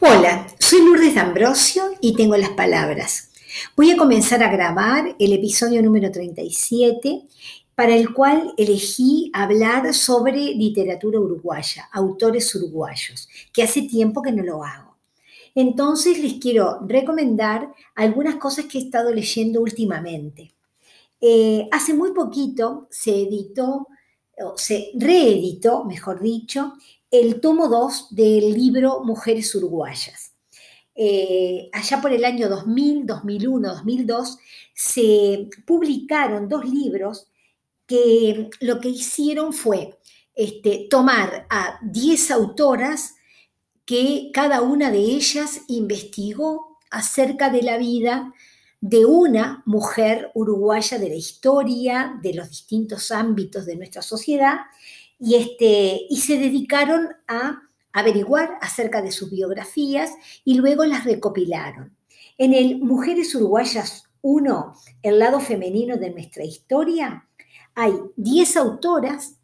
[0.00, 3.32] Hola, soy Lourdes D'Ambrosio y tengo las palabras.
[3.76, 7.26] Voy a comenzar a grabar el episodio número 37,
[7.74, 14.44] para el cual elegí hablar sobre literatura uruguaya, autores uruguayos, que hace tiempo que no
[14.44, 14.98] lo hago.
[15.56, 20.54] Entonces les quiero recomendar algunas cosas que he estado leyendo últimamente.
[21.20, 23.88] Eh, hace muy poquito se editó,
[24.40, 26.74] o se reeditó, mejor dicho,
[27.10, 30.34] el tomo 2 del libro Mujeres Uruguayas.
[30.94, 34.38] Eh, allá por el año 2000, 2001, 2002,
[34.74, 37.28] se publicaron dos libros
[37.86, 39.98] que lo que hicieron fue
[40.34, 43.14] este, tomar a 10 autoras
[43.86, 48.34] que cada una de ellas investigó acerca de la vida
[48.80, 54.58] de una mujer uruguaya de la historia, de los distintos ámbitos de nuestra sociedad,
[55.18, 60.12] y, este, y se dedicaron a averiguar acerca de sus biografías
[60.44, 61.96] y luego las recopilaron.
[62.36, 67.26] En el Mujeres Uruguayas 1, el lado femenino de nuestra historia,
[67.74, 69.36] hay 10 autoras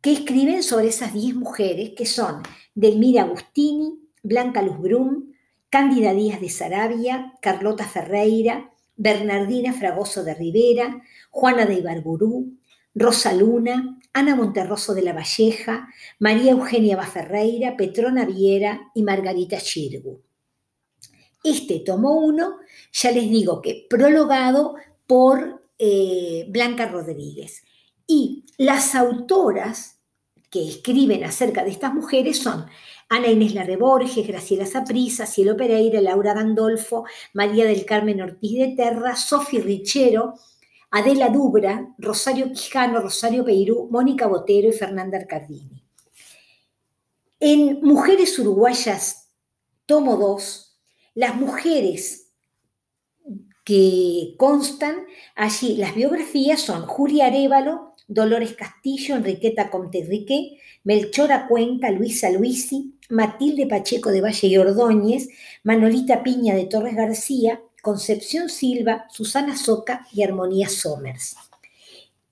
[0.00, 2.42] que escriben sobre esas 10 mujeres, que son
[2.74, 5.32] Delmira Agustini, Blanca Luz Brum,
[5.68, 12.56] Cándida Díaz de Sarabia, Carlota Ferreira, Bernardina Fragoso de Rivera, Juana de Ibarburú,
[12.94, 20.22] Rosa Luna, Ana Monterroso de la Valleja, María Eugenia Baferreira, Petrona Viera y Margarita Chirgu.
[21.44, 22.56] Este tomo 1,
[22.92, 27.62] ya les digo que prologado por eh, Blanca Rodríguez.
[28.06, 29.98] Y las autoras
[30.48, 32.64] que escriben acerca de estas mujeres son
[33.10, 38.68] Ana Inés Larre Borges, Graciela Saprisa, Cielo Pereira, Laura Gandolfo, María del Carmen Ortiz de
[38.74, 40.36] Terra, Sofi Richero,
[40.96, 45.84] Adela Dubra, Rosario Quijano, Rosario Peirú, Mónica Botero y Fernanda Arcardini.
[47.38, 49.28] En Mujeres Uruguayas,
[49.84, 50.80] tomo 2,
[51.16, 52.32] las mujeres
[53.62, 55.04] que constan
[55.34, 62.98] allí, las biografías son Julia Arevalo, Dolores Castillo, Enriqueta Comte Enrique, Melchora Cuenca, Luisa Luisi,
[63.10, 65.28] Matilde Pacheco de Valle y Ordóñez,
[65.62, 71.36] Manolita Piña de Torres García, Concepción Silva, Susana Soca y Armonía Somers.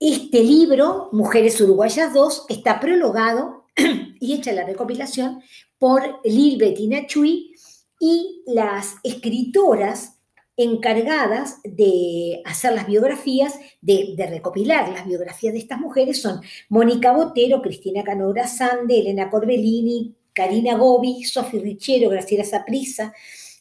[0.01, 3.63] Este libro, Mujeres Uruguayas 2, está prologado
[4.19, 5.41] y hecha la recopilación
[5.79, 7.55] por Lil Bettina Chuy
[8.01, 10.17] y las escritoras
[10.57, 17.61] encargadas de hacer las biografías, de, recopilar las biografías de estas mujeres son Mónica Botero,
[17.61, 23.13] Cristina Canora Sande, Elena Corbellini, Karina Gobi, Sofi Richero, Graciela Saprisa,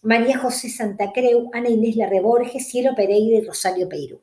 [0.05, 4.21] María José Santa Creu, Ana Inés Larreborges, Cielo Pereira y Rosario Peirú.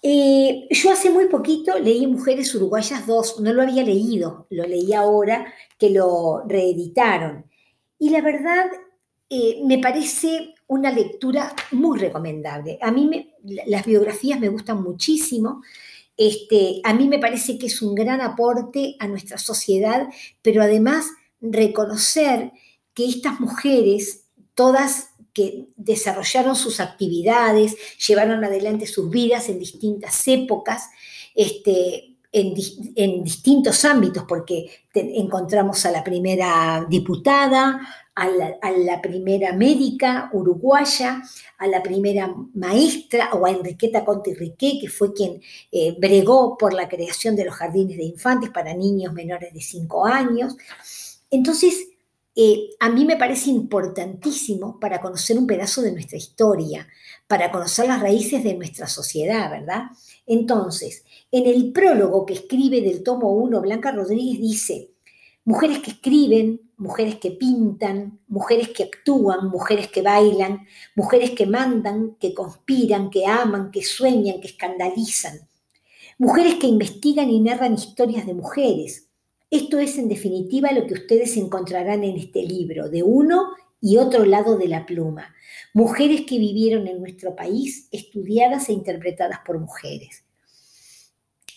[0.00, 4.92] Eh, yo hace muy poquito leí Mujeres Uruguayas 2, no lo había leído, lo leí
[4.94, 7.46] ahora que lo reeditaron.
[7.98, 8.66] Y la verdad
[9.28, 12.78] eh, me parece una lectura muy recomendable.
[12.80, 13.34] A mí
[13.66, 15.62] las biografías me gustan muchísimo.
[16.16, 20.08] Este, a mí me parece que es un gran aporte a nuestra sociedad,
[20.42, 21.06] pero además
[21.40, 22.52] reconocer
[22.98, 24.24] que estas mujeres,
[24.56, 30.90] todas que desarrollaron sus actividades, llevaron adelante sus vidas en distintas épocas,
[31.32, 37.80] este, en, distintos ámbitos, porque encontramos a la primera diputada,
[38.16, 41.22] a la, primera médica uruguaya,
[41.58, 46.74] a la primera maestra, o a Enriqueta Conti Riqué, que fue quien eh, bregó por
[46.74, 50.56] la creación de los jardines de infantes para niños menores de 5 años.
[51.30, 51.90] Entonces,
[52.40, 56.86] eh, a mí me parece importantísimo para conocer un pedazo de nuestra historia,
[57.26, 59.86] para conocer las raíces de nuestra sociedad, ¿verdad?
[60.24, 64.92] Entonces, en el prólogo que escribe del tomo 1, Blanca Rodríguez dice,
[65.44, 72.14] mujeres que escriben, mujeres que pintan, mujeres que actúan, mujeres que bailan, mujeres que mandan,
[72.20, 75.48] que conspiran, que aman, que sueñan, que escandalizan,
[76.18, 79.07] mujeres que investigan y narran historias de mujeres,
[79.50, 83.48] esto es en definitiva lo que ustedes encontrarán en este libro, de uno
[83.80, 85.34] y otro lado de la pluma.
[85.72, 90.24] Mujeres que vivieron en nuestro país, estudiadas e interpretadas por mujeres.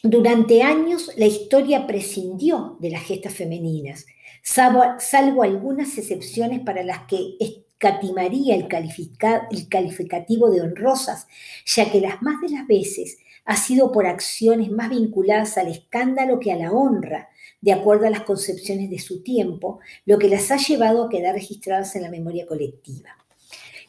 [0.03, 4.05] Durante años la historia prescindió de las gestas femeninas,
[4.41, 11.27] salvo, algunas excepciones para las que escatimaría el, calificativo de honrosas,
[11.65, 16.39] ya que las más de las veces ha sido por acciones más vinculadas al escándalo
[16.39, 17.29] que a la honra,
[17.61, 21.35] de acuerdo a las concepciones de su tiempo, lo que las ha llevado a quedar
[21.35, 23.09] registradas en la memoria colectiva.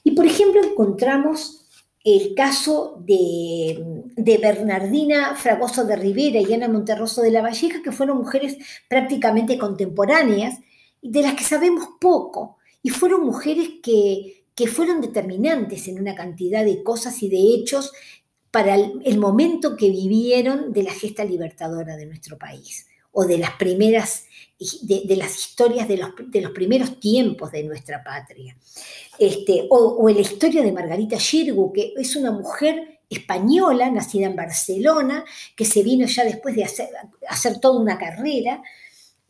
[0.05, 1.67] Y por ejemplo encontramos
[2.05, 8.19] el caso de, Bernardina Fragoso de Rivera y Ana Monterroso de la Valleja, que fueron
[8.19, 8.57] mujeres
[8.89, 10.59] prácticamente contemporáneas,
[11.01, 12.59] de las que sabemos poco.
[12.83, 17.93] Y fueron mujeres que, que fueron determinantes en una cantidad de cosas y de hechos
[18.51, 23.53] para el, momento que vivieron de la gesta libertadora de nuestro país o de las
[23.53, 24.25] primeras,
[24.83, 28.57] de, las historias de los, de los, primeros tiempos de nuestra patria.
[29.19, 34.37] Este, o, en la historia de Margarita Xirgu, que es una mujer española, nacida en
[34.37, 35.25] Barcelona,
[35.55, 36.89] que se vino ya después de hacer,
[37.29, 38.63] hacer toda una carrera,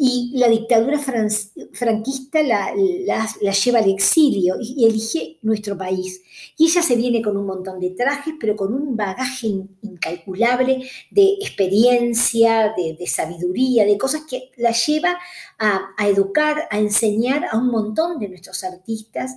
[0.04, 6.20] y la dictadura franquista la, lleva al exilio y, elige nuestro país.
[6.58, 9.46] Y ella se viene con un montón de trajes, pero con un bagaje
[9.82, 15.16] incalculable de experiencia, de, sabiduría, de cosas que la lleva
[15.56, 19.36] a, educar, a enseñar a un montón de nuestros artistas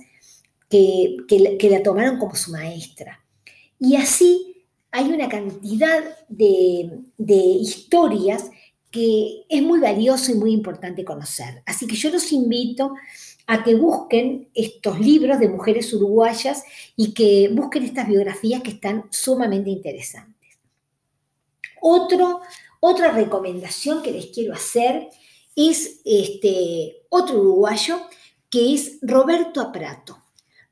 [0.68, 1.16] que,
[1.70, 3.24] la tomaron como su maestra.
[3.78, 8.50] Y así hay una cantidad de, de historias
[8.90, 11.62] que es muy valioso y muy importante conocer.
[11.66, 12.94] Así que yo los invito
[13.46, 16.64] a que busquen estos libros de mujeres uruguayas
[16.96, 20.58] y que busquen estas biografías que están sumamente interesantes.
[21.80, 25.08] Otra recomendación que les quiero hacer
[25.54, 28.00] es este, otro uruguayo
[28.50, 30.22] que es Roberto Aprato.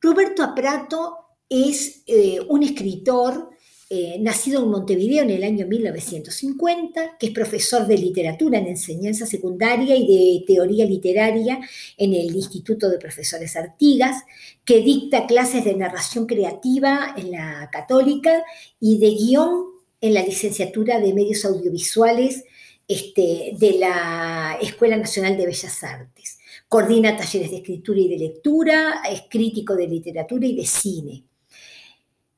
[0.01, 1.19] Roberto Aprato
[1.49, 3.51] es eh, un escritor
[3.91, 9.27] eh, nacido en Montevideo en el año 1950, que es profesor de literatura en enseñanza
[9.27, 11.61] secundaria y de teoría literaria
[11.99, 14.25] en el Instituto de Profesores Artigas,
[14.65, 18.43] que dicta clases de narración creativa en la Católica
[18.81, 19.67] y de guion
[20.01, 22.45] en la licenciatura de medios audiovisuales
[22.89, 26.39] este, de la Escuela Nacional de Bellas Artes.
[26.69, 31.25] Coordina talleres de escritura y de lectura, es crítico de literatura y de cine.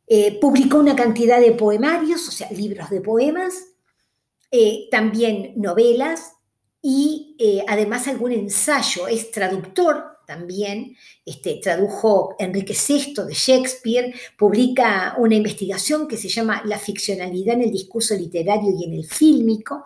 [0.08, 3.55] Eh, publicó una cantidad de poemarios, o sea, libros de poemas,
[4.53, 6.32] eh, también novelas
[6.81, 9.08] y eh, además algún ensayo.
[9.08, 16.62] Es traductor también, este, tradujo Enrique VI de Shakespeare, publica una investigación que se llama
[16.64, 19.85] La ficcionalidad en el discurso literario y en el fílmico.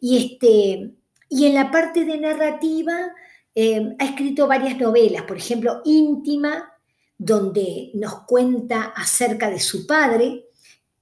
[0.00, 0.90] Y, este,
[1.30, 3.12] y en la parte de narrativa
[3.56, 6.73] ha escrito varias novelas, por ejemplo, Íntima,
[7.16, 10.46] donde nos cuenta acerca de su padre,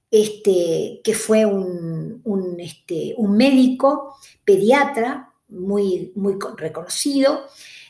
[0.09, 2.21] este, que fue un,
[2.59, 4.15] este, un médico
[4.45, 7.47] pediatra muy, muy reconocido.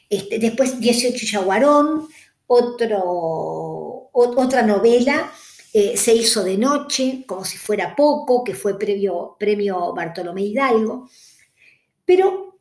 [0.09, 2.07] Este, después 18 Yaguarón,
[2.47, 5.31] otro, otra novela,
[5.75, 11.09] eh, Se hizo de noche, como si fuera poco, que fue premio Bartolomé Hidalgo.
[12.05, 12.59] Pero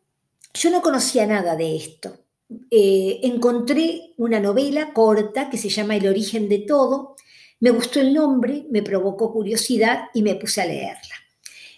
[0.55, 2.22] yo no conocía nada de esto.
[2.71, 7.17] Eh, encontré una novela corta que se llama El origen de todo.
[7.61, 11.15] Me gustó el nombre, me provocó curiosidad y me puse a leerla.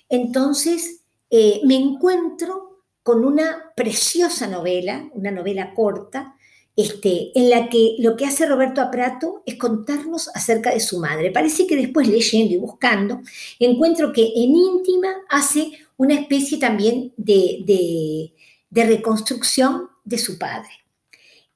[0.09, 1.01] Entonces
[1.31, 6.37] eh, me encuentro con una preciosa novela, una novela corta,
[6.77, 11.31] este, en la que lo que hace Roberto Aprato es contarnos acerca de su madre.
[11.31, 13.21] Parece que después leyendo y buscando,
[13.59, 18.33] encuentro que en íntima hace una especie también de,
[18.71, 20.71] de reconstrucción de su padre.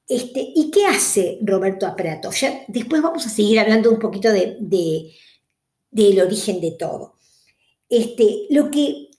[0.07, 2.31] Este, ¿Y qué hace Roberto Aprato?
[2.31, 4.57] Ya después vamos a seguir hablando un poquito de,
[5.91, 7.13] del origen de todo.
[7.87, 9.09] Este, lo que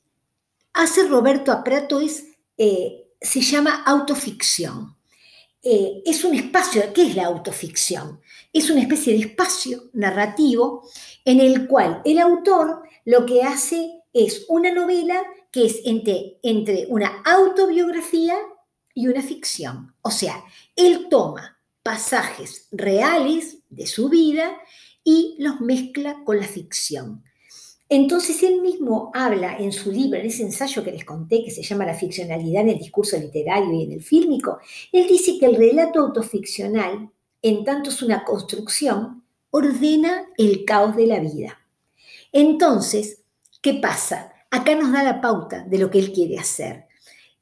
[0.73, 2.25] hace Roberto Aprato es,
[2.59, 4.97] eh, se llama autoficción.
[5.63, 8.21] Eh, es un espacio, ¿qué es la autoficción?
[8.53, 10.89] Es una especie de espacio narrativo
[11.25, 16.87] en el cual el autor lo que hace es una novela que es entre, entre
[16.89, 18.35] una autobiografía
[19.01, 19.95] y una ficción.
[20.03, 20.45] O sea,
[20.77, 24.51] él toma pasajes reales de su vida
[25.03, 27.25] y los mezcla con la ficción.
[27.89, 31.63] Entonces él mismo habla en su libro, en ese ensayo que les conté, que se
[31.63, 34.59] llama La ficcionalidad en el discurso literario y en el fílmico,
[34.93, 41.07] él dice que el relato autoficcional, en tanto es una construcción, ordena el caos de
[41.07, 41.59] la vida.
[42.33, 43.23] Entonces,
[43.63, 44.35] ¿qué pasa?
[44.51, 46.90] Acá nos da la pauta de lo que él quiere hacer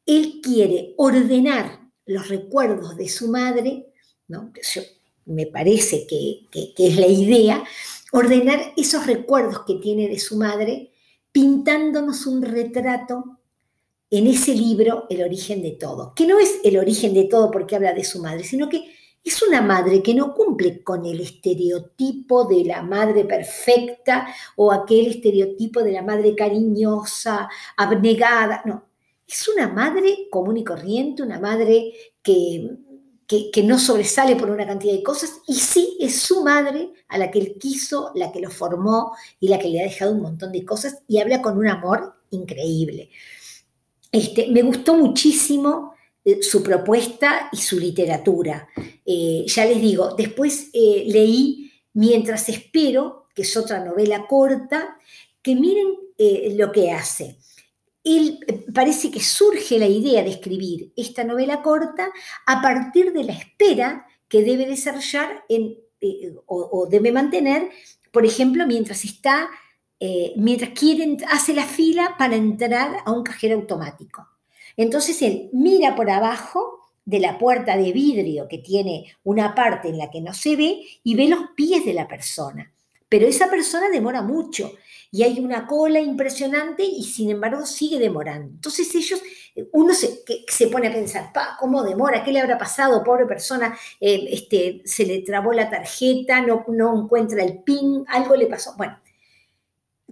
[0.09, 3.93] él quiere ordenar los recuerdos de su madre,
[4.27, 4.51] ¿no?
[5.27, 6.47] me parece que,
[6.79, 7.63] es la idea,
[8.11, 10.91] ordenar esos recuerdos que tiene de su madre,
[11.31, 13.39] pintándonos un retrato
[14.11, 17.77] en ese libro, El origen de todo, que no es el origen de todo porque
[17.77, 18.91] habla de su madre, sino que
[19.23, 25.09] es una madre que no cumple con el estereotipo de la madre perfecta o aquel
[25.09, 28.88] estereotipo de la madre cariñosa, abnegada, no,
[29.29, 31.93] es una madre común y corriente, una madre
[32.23, 32.79] que,
[33.27, 37.31] que, no sobresale por una cantidad de cosas, y sí es su madre a la
[37.31, 40.51] que él quiso, la que lo formó y la que le ha dejado un montón
[40.51, 43.11] de cosas, y habla con un amor increíble.
[44.11, 45.93] Este, me gustó muchísimo
[46.25, 48.69] eh, su propuesta y su literatura.
[49.05, 54.99] Eh, ya les digo, después eh, leí Mientras espero, que es otra novela corta,
[55.43, 55.97] que miren
[56.57, 57.39] lo que hace.
[58.17, 58.39] Él
[58.73, 62.11] parece que surge la idea de escribir esta novela corta
[62.47, 65.77] a partir de la espera que debe desarrollar en,
[66.47, 67.71] o, debe mantener,
[68.11, 69.49] por ejemplo, mientras está,
[70.37, 74.27] mientras quiere, hace la fila para entrar a un cajero automático.
[74.77, 79.99] Entonces él mira por abajo de la puerta de vidrio que tiene una parte en
[79.99, 82.73] la que no se ve y ve los pies de la persona.
[83.09, 84.73] Pero esa persona demora mucho
[85.11, 88.51] y hay una cola impresionante y sin embargo sigue demorando.
[88.51, 89.23] Entonces ellos,
[89.73, 92.23] uno se, se pone a pensar, ¿cómo demora?
[92.23, 93.03] ¿Qué le habrá pasado?
[93.03, 98.37] Pobre persona, eh, este, se le trabó la tarjeta, no, no encuentra el PIN, algo
[98.37, 98.75] le pasó.
[98.77, 99.01] Bueno,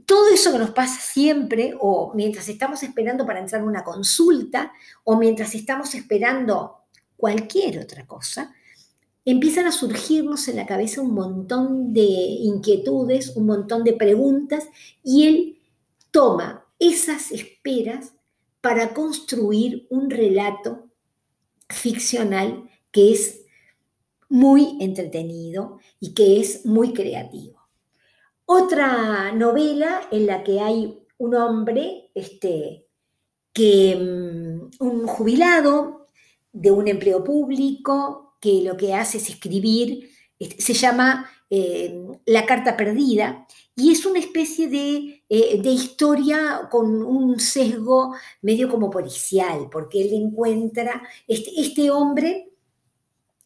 [0.07, 4.73] todo eso que nos pasa siempre, o mientras estamos esperando para entrar a una consulta,
[5.05, 6.85] o mientras estamos esperando
[7.17, 8.55] cualquier otra cosa,
[9.26, 14.68] empiezan a surgirnos en la cabeza un montón de inquietudes, un montón de preguntas,
[15.02, 15.59] y él
[16.12, 18.14] toma esas esperas
[18.61, 20.88] para construir un relato
[21.68, 23.42] ficcional que es
[24.28, 27.68] muy entretenido y que es muy creativo.
[28.45, 32.87] Otra novela en la que hay un hombre, este,
[33.52, 36.09] que, mm, un jubilado
[36.52, 42.76] de un empleo público, que lo que hace es escribir, se llama eh, La Carta
[42.76, 49.69] Perdida, y es una especie de, eh, de, historia con un sesgo medio como policial,
[49.69, 52.46] porque él encuentra, este, este hombre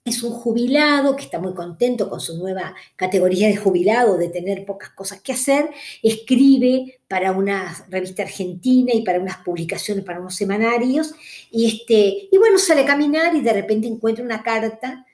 [0.05, 4.65] es un jubilado que está muy contento con su nueva categoría de jubilado, de tener
[4.65, 5.69] pocas cosas que hacer,
[6.03, 11.13] escribe para una revista argentina y para unas publicaciones, para unos semanarios,
[11.51, 15.07] y, este, y bueno, sale a caminar y de repente encuentra una carta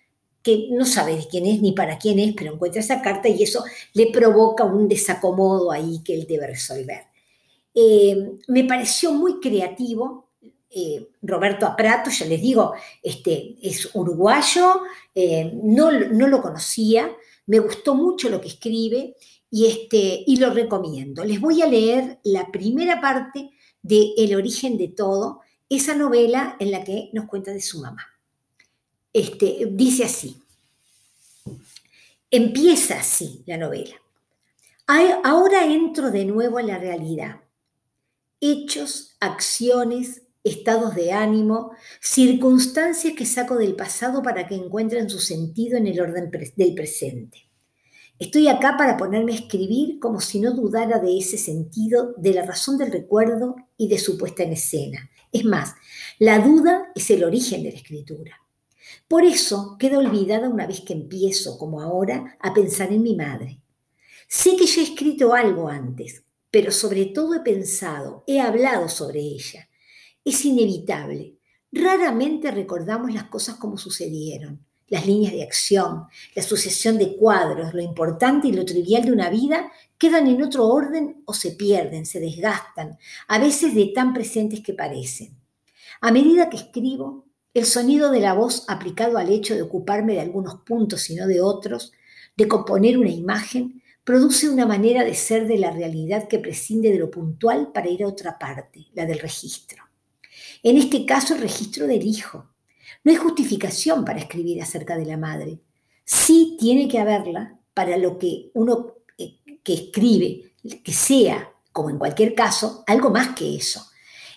[0.42, 3.42] que no sabe de quién es ni para quién es, pero encuentra esa carta y
[3.42, 3.64] eso
[3.94, 7.06] le provoca un desacomodo ahí que él debe resolver.
[7.74, 10.25] Eh, me pareció muy creativo,
[10.78, 14.82] eh, Roberto Aprato, ya les digo, este, es uruguayo,
[15.14, 17.10] eh, no, no, lo conocía,
[17.46, 19.16] me gustó mucho lo que escribe
[19.50, 21.24] y, este, y lo recomiendo.
[21.24, 25.40] Les voy a leer la primera parte de El origen de todo,
[25.70, 28.06] esa novela en la que nos cuenta de su mamá.
[29.14, 30.36] Este, dice así,
[32.30, 33.96] empieza así la novela.
[35.24, 37.40] Ahora entro de nuevo a la realidad.
[38.42, 45.76] Hechos, acciones, estados de ánimo, circunstancias que saco del pasado para que encuentren su sentido
[45.76, 47.50] en el orden del presente.
[48.18, 52.46] Estoy acá para ponerme a escribir como si no dudara de ese sentido, de la
[52.46, 55.10] razón del recuerdo y de su puesta en escena.
[55.32, 55.74] Es más,
[56.18, 58.40] la duda es el origen de la escritura.
[59.08, 63.60] Por eso queda olvidada una vez que empiezo, como ahora, a pensar en mi madre.
[64.28, 69.20] Sé que ya he escrito algo antes, pero sobre todo he pensado, he hablado sobre
[69.20, 69.68] ella
[70.26, 71.38] es inevitable.
[71.70, 77.80] Raramente recordamos las cosas como sucedieron, las líneas de acción, la sucesión de cuadros, lo
[77.80, 82.18] importante y lo trivial de una vida quedan en otro orden o se pierden, se
[82.18, 85.38] desgastan, a veces de tan presentes que parecen.
[86.00, 90.20] A medida que escribo, el sonido de la voz aplicado al hecho de ocuparme de
[90.20, 91.92] algunos puntos y no de otros,
[92.36, 96.98] de componer una imagen, produce una manera de ser de la realidad que prescinde de
[96.98, 99.85] lo puntual para ir a otra parte, la del registro.
[100.62, 102.50] En este caso, el registro del hijo.
[103.04, 105.60] No hay justificación para escribir acerca de la madre.
[106.04, 111.98] Sí tiene que haberla para lo que uno eh, que escribe, que sea, como en
[111.98, 113.86] cualquier caso, algo más que eso.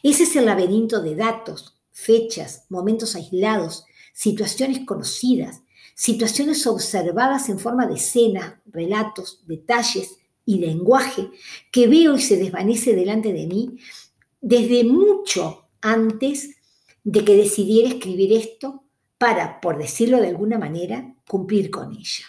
[0.04, 5.62] Ese es el laberinto de datos, fechas, momentos aislados, situaciones conocidas,
[5.96, 11.30] situaciones observadas en forma de escena, relatos, detalles y lenguaje
[11.72, 13.78] que veo y se desvanece delante de mí
[14.42, 16.58] desde mucho antes
[17.04, 18.84] de que decidiera escribir esto
[19.18, 22.26] para, por decirlo de alguna manera, cumplir con ella.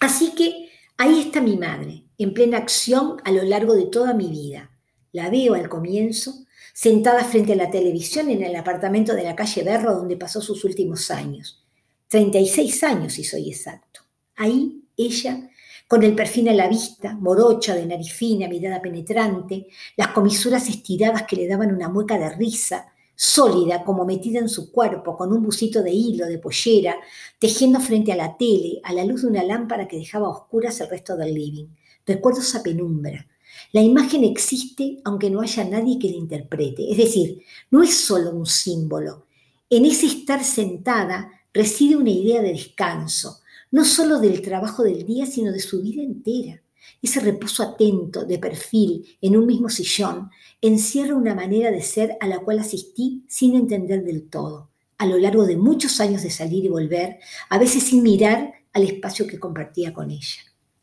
[0.00, 4.30] Así que ahí está mi madre, en plena acción a lo largo de toda mi
[4.30, 4.70] vida.
[5.12, 9.62] La veo al comienzo, sentada frente a la televisión en el apartamento de la calle
[9.62, 11.62] Berro donde pasó sus últimos años.
[12.08, 14.00] 36 años, si soy exacto.
[14.36, 15.49] Ahí ella
[15.90, 19.66] con el perfil a la vista, morocha, de nariz fina, mirada penetrante,
[19.96, 24.70] las comisuras estiradas que le daban una mueca de risa, sólida como metida en su
[24.70, 26.94] cuerpo, con un busito de hilo, de pollera,
[27.40, 30.90] tejiendo frente a la tele, a la luz de una lámpara que dejaba oscuras el
[30.90, 31.66] resto del living.
[32.06, 33.26] Recuerdo esa penumbra.
[33.72, 36.88] La imagen existe aunque no haya nadie que la interprete.
[36.88, 37.42] Es decir,
[37.72, 39.26] no es solo un símbolo,
[39.68, 43.39] En ese estar sentada reside una idea de descanso,
[43.70, 46.62] no solo del trabajo del día, sino de su vida entera.
[47.02, 52.26] Ese reposo atento, de perfil, en un mismo sillón, encierra una manera de ser a
[52.26, 56.64] la cual asistí sin entender del todo, a lo largo de muchos años de salir
[56.64, 60.40] y volver, a veces sin mirar al espacio que compartía con ella.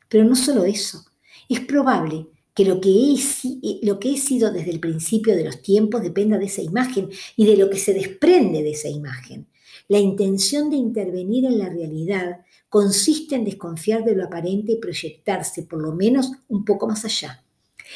[0.09, 1.05] Pero no solo eso,
[1.49, 5.61] es probable que lo que, he, lo que he sido desde el principio de los
[5.61, 9.47] tiempos dependa de esa imagen y de lo que se desprende de esa imagen.
[9.89, 15.63] La intención de intervenir en la realidad consiste en desconfiar de lo aparente y proyectarse
[15.63, 17.43] por lo menos un poco más allá.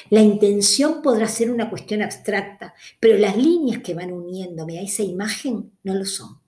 [0.10, 5.03] La intención podrá ser una cuestión abstracta, pero las líneas que van uniéndome a esa
[5.03, 6.39] imagen no lo son.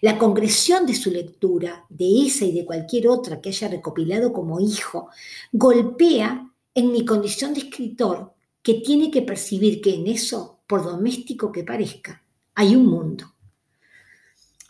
[0.00, 4.60] La concreción de su lectura, de esa y de cualquier otra que haya recopilado como
[4.60, 5.10] hijo,
[5.52, 11.52] golpea en mi condición de escritor que tiene que percibir que en eso, por doméstico
[11.52, 12.22] que parezca,
[12.54, 13.35] hay un mundo.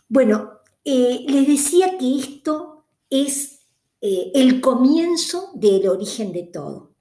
[0.09, 3.65] Bueno, eh, les decía que esto es
[4.01, 6.93] eh, el comienzo del origen de todo.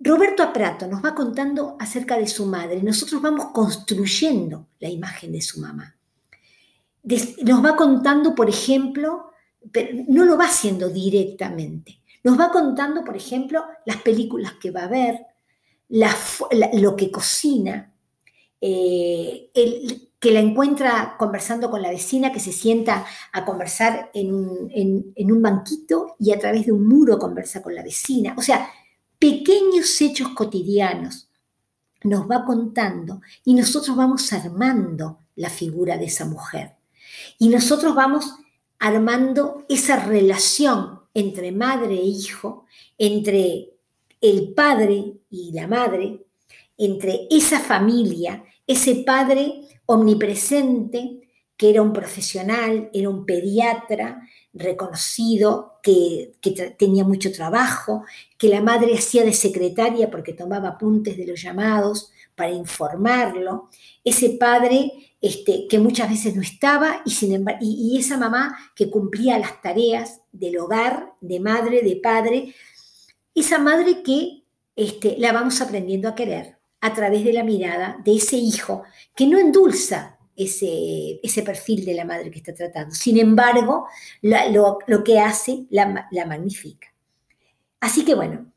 [0.00, 2.82] Roberto Aprato nos va contando acerca de su madre.
[2.82, 5.96] Nosotros vamos construyendo la imagen de su mamá.
[7.42, 9.30] nos va contando, por ejemplo,
[9.70, 12.00] pero no lo va haciendo directamente.
[12.24, 15.26] Nos va contando, por ejemplo, las películas que va a ver,
[16.74, 17.92] lo que cocina,
[18.60, 24.34] eh, el, que la encuentra conversando con la vecina, que se sienta a conversar en
[24.34, 28.34] un, banquito y a través de un muro conversa con la vecina.
[28.36, 28.68] O sea,
[29.18, 31.30] pequeños hechos cotidianos
[32.04, 36.74] nos va contando y nosotros vamos armando la figura de esa mujer.
[37.38, 38.34] Y nosotros vamos
[38.78, 42.66] armando esa relación entre madre e hijo,
[42.98, 43.70] entre
[44.20, 46.26] el padre y la madre,
[46.76, 56.32] entre esa familia, ese padre omnipresente, que era un profesional, era un pediatra reconocido, que,
[56.78, 58.04] tenía mucho trabajo,
[58.38, 63.68] que la madre hacía de secretaria porque tomaba apuntes de los llamados para informarlo,
[64.04, 69.40] ese padre este, que muchas veces no estaba y, sin y, esa mamá que cumplía
[69.40, 72.54] las tareas del hogar, de madre, de padre,
[73.34, 74.44] esa madre que
[74.76, 78.82] este, la vamos aprendiendo a querer a través de la mirada de ese hijo
[79.14, 82.94] que no endulza ese, ese perfil de la madre que está tratando.
[82.94, 83.86] Sin embargo,
[84.22, 86.88] lo, que hace la, magnifica.
[87.80, 88.50] Así que bueno,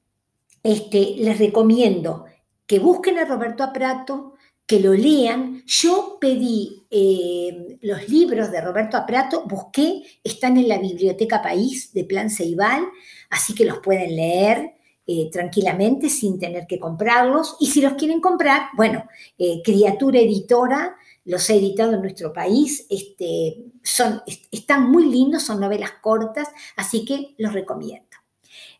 [0.63, 2.25] este, les recomiendo
[2.65, 5.63] que busquen a Roberto Aprato, que lo lean.
[5.65, 12.05] Yo pedí eh, los libros de Roberto Aprato, busqué, están en la Biblioteca País de
[12.05, 12.87] Plan Ceibal,
[13.29, 14.75] así que los pueden leer.
[15.05, 17.57] Eh, tranquilamente sin tener que comprarlos.
[17.59, 19.05] Y si los quieren comprar, bueno,
[19.37, 25.59] eh, Criatura Editora los ha editado en nuestro país, este, son, están muy lindos, son
[25.59, 28.07] novelas cortas, así que los recomiendo.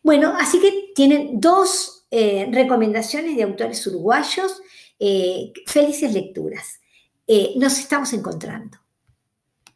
[0.02, 4.62] Bueno, así que tienen dos eh, recomendaciones de autores uruguayos.
[5.66, 6.80] felices lecturas.
[7.56, 8.78] nos estamos encontrando.